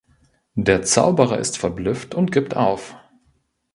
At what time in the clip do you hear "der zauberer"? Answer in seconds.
0.55-1.37